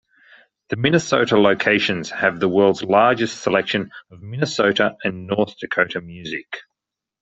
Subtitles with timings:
[0.69, 6.61] The Minnesota locations have the world's largest selection of Minnesota and North Dakota music.